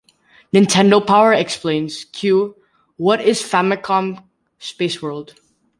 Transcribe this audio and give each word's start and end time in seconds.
"Nintendo 0.51 0.99
Power" 1.05 1.31
explains: 1.31 2.05
"Q: 2.05 2.55
What 2.97 3.21
is 3.21 3.43
Famicom 3.43 4.23
Space 4.57 4.99
World? 4.99 5.35